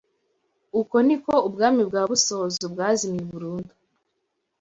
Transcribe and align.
Uko 0.81 0.95
niko 1.05 1.33
Ubwami 1.47 1.81
bwa 1.89 2.01
Busozo 2.09 2.65
bwazimye 2.73 3.23
burundu 3.31 3.73